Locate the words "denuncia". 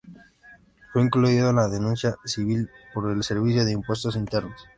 1.67-2.15